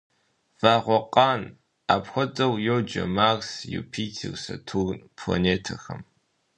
Вагъуэкъан– 0.61 1.41
апхуэдэу 1.93 2.53
йоджэ 2.67 3.03
Марс, 3.17 3.49
Юпитер, 3.79 4.33
Сатурн 4.43 4.97
планетэхэм. 5.17 6.01